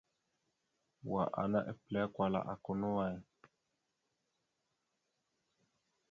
[1.11, 3.15] Wa ana epəlé kwala aka no way.